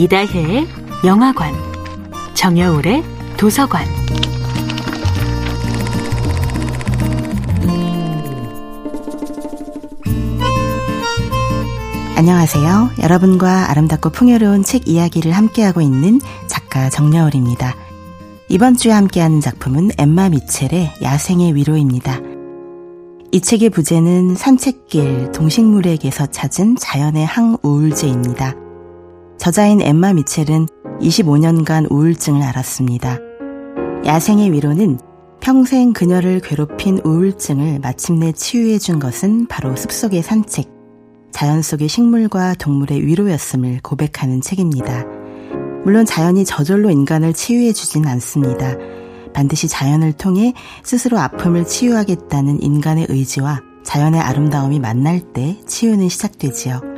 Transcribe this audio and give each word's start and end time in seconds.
이다혜의 0.00 0.66
영화관, 1.04 1.52
정여울의 2.32 3.04
도서관. 3.36 3.84
안녕하세요. 12.16 12.92
여러분과 13.02 13.70
아름답고 13.70 14.08
풍요로운 14.08 14.62
책 14.64 14.88
이야기를 14.88 15.32
함께하고 15.32 15.82
있는 15.82 16.18
작가 16.46 16.88
정여울입니다. 16.88 17.76
이번 18.48 18.78
주에 18.78 18.92
함께하는 18.92 19.42
작품은 19.42 19.90
엠마 19.98 20.30
미첼의 20.30 20.94
야생의 21.02 21.54
위로입니다. 21.56 22.20
이 23.32 23.40
책의 23.42 23.68
부제는 23.68 24.34
산책길 24.34 25.32
동식물에게서 25.32 26.28
찾은 26.28 26.76
자연의 26.76 27.26
항우울제입니다. 27.26 28.69
저자인 29.40 29.80
엠마 29.80 30.12
미첼은 30.12 30.66
25년간 31.00 31.90
우울증을 31.90 32.42
앓았습니다. 32.42 33.18
야생의 34.04 34.52
위로는 34.52 34.98
평생 35.40 35.94
그녀를 35.94 36.40
괴롭힌 36.40 37.00
우울증을 37.02 37.78
마침내 37.78 38.32
치유해 38.32 38.76
준 38.76 38.98
것은 38.98 39.46
바로 39.46 39.74
숲속의 39.74 40.22
산책, 40.22 40.70
자연 41.32 41.62
속의 41.62 41.88
식물과 41.88 42.56
동물의 42.56 43.06
위로였음을 43.06 43.80
고백하는 43.82 44.42
책입니다. 44.42 45.06
물론 45.84 46.04
자연이 46.04 46.44
저절로 46.44 46.90
인간을 46.90 47.32
치유해 47.32 47.72
주진 47.72 48.06
않습니다. 48.06 48.76
반드시 49.32 49.68
자연을 49.68 50.12
통해 50.12 50.52
스스로 50.82 51.18
아픔을 51.18 51.66
치유하겠다는 51.66 52.62
인간의 52.62 53.06
의지와 53.08 53.62
자연의 53.84 54.20
아름다움이 54.20 54.80
만날 54.80 55.20
때 55.32 55.58
치유는 55.66 56.10
시작되지요. 56.10 56.89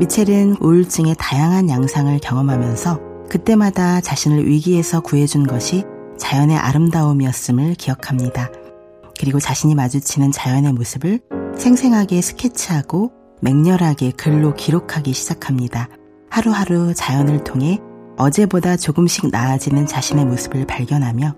미첼은 0.00 0.56
우울증의 0.60 1.14
다양한 1.18 1.68
양상을 1.68 2.18
경험하면서 2.20 3.28
그때마다 3.28 4.00
자신을 4.00 4.48
위기에서 4.48 5.02
구해준 5.02 5.46
것이 5.46 5.84
자연의 6.16 6.56
아름다움이었음을 6.56 7.74
기억합니다. 7.74 8.50
그리고 9.18 9.38
자신이 9.38 9.74
마주치는 9.74 10.32
자연의 10.32 10.72
모습을 10.72 11.20
생생하게 11.54 12.22
스케치하고 12.22 13.12
맹렬하게 13.42 14.12
글로 14.12 14.54
기록하기 14.54 15.12
시작합니다. 15.12 15.90
하루하루 16.30 16.94
자연을 16.94 17.44
통해 17.44 17.78
어제보다 18.16 18.78
조금씩 18.78 19.28
나아지는 19.30 19.86
자신의 19.86 20.24
모습을 20.24 20.66
발견하며 20.66 21.34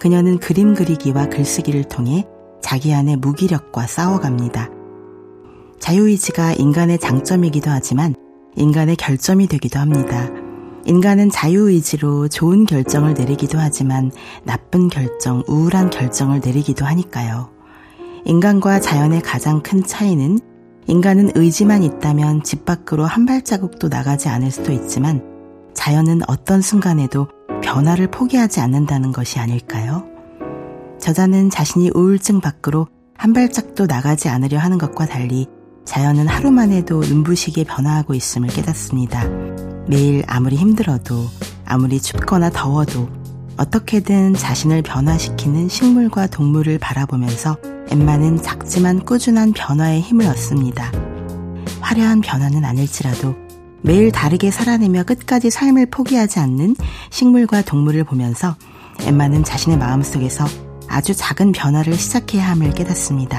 그녀는 0.00 0.38
그림 0.40 0.74
그리기와 0.74 1.28
글쓰기를 1.28 1.84
통해 1.84 2.26
자기 2.60 2.92
안의 2.92 3.18
무기력과 3.18 3.86
싸워갑니다. 3.86 4.79
자유의지가 5.90 6.52
인간의 6.52 7.00
장점이기도 7.00 7.68
하지만 7.68 8.14
인간의 8.54 8.94
결점이 8.94 9.48
되기도 9.48 9.80
합니다. 9.80 10.28
인간은 10.84 11.30
자유의지로 11.30 12.28
좋은 12.28 12.64
결정을 12.64 13.14
내리기도 13.14 13.58
하지만 13.58 14.12
나쁜 14.44 14.88
결정, 14.88 15.42
우울한 15.48 15.90
결정을 15.90 16.42
내리기도 16.44 16.86
하니까요. 16.86 17.50
인간과 18.24 18.78
자연의 18.78 19.22
가장 19.22 19.62
큰 19.64 19.82
차이는 19.82 20.38
인간은 20.86 21.32
의지만 21.34 21.82
있다면 21.82 22.44
집 22.44 22.64
밖으로 22.64 23.04
한 23.04 23.26
발자국도 23.26 23.88
나가지 23.88 24.28
않을 24.28 24.52
수도 24.52 24.70
있지만 24.70 25.24
자연은 25.74 26.20
어떤 26.28 26.62
순간에도 26.62 27.26
변화를 27.64 28.06
포기하지 28.12 28.60
않는다는 28.60 29.10
것이 29.10 29.40
아닐까요? 29.40 30.06
저자는 31.00 31.50
자신이 31.50 31.90
우울증 31.96 32.40
밖으로 32.40 32.86
한 33.16 33.32
발짝도 33.32 33.86
나가지 33.86 34.28
않으려 34.28 34.58
하는 34.58 34.78
것과 34.78 35.06
달리 35.06 35.48
자연은 35.84 36.28
하루만 36.28 36.72
해도 36.72 37.00
눈부시게 37.00 37.64
변화하고 37.64 38.14
있음을 38.14 38.48
깨닫습니다. 38.48 39.24
매일 39.88 40.22
아무리 40.26 40.56
힘들어도 40.56 41.26
아무리 41.64 42.00
춥거나 42.00 42.50
더워도 42.50 43.08
어떻게든 43.56 44.34
자신을 44.34 44.82
변화시키는 44.82 45.68
식물과 45.68 46.28
동물을 46.28 46.78
바라보면서 46.78 47.58
엠마는 47.90 48.42
작지만 48.42 49.04
꾸준한 49.04 49.52
변화의 49.52 50.00
힘을 50.00 50.26
얻습니다. 50.26 50.90
화려한 51.80 52.20
변화는 52.20 52.64
아닐지라도 52.64 53.34
매일 53.82 54.12
다르게 54.12 54.50
살아내며 54.50 55.04
끝까지 55.04 55.50
삶을 55.50 55.86
포기하지 55.86 56.38
않는 56.38 56.76
식물과 57.10 57.62
동물을 57.62 58.04
보면서 58.04 58.56
엠마는 59.00 59.44
자신의 59.44 59.78
마음속에서 59.78 60.46
아주 60.88 61.14
작은 61.14 61.52
변화를 61.52 61.94
시작해야 61.94 62.48
함을 62.50 62.72
깨닫습니다. 62.72 63.38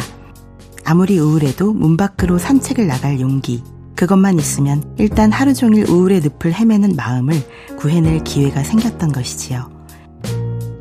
아무리 0.91 1.17
우울해도 1.19 1.71
문 1.71 1.95
밖으로 1.95 2.37
산책을 2.37 2.85
나갈 2.85 3.21
용기, 3.21 3.63
그것만 3.95 4.37
있으면 4.37 4.83
일단 4.97 5.31
하루 5.31 5.53
종일 5.53 5.89
우울의 5.89 6.19
늪을 6.19 6.53
헤매는 6.53 6.97
마음을 6.97 7.33
구해낼 7.77 8.25
기회가 8.25 8.61
생겼던 8.61 9.13
것이지요. 9.13 9.71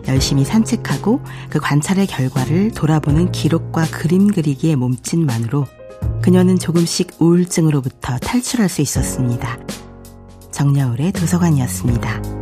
열심히 0.09 0.45
산책하고 0.45 1.21
그 1.49 1.61
관찰의 1.61 2.09
결과를 2.09 2.73
돌아보는 2.73 3.31
기록과 3.31 3.85
그림 3.93 4.27
그리기의 4.27 4.75
몸짓만으로 4.75 5.67
그녀는 6.23 6.59
조금씩 6.59 7.13
우울증으로부터 7.21 8.19
탈출할 8.19 8.69
수 8.69 8.83
있었습니다. 8.83 9.59
정여울의 10.51 11.13
도서관이었습니다. 11.13 12.40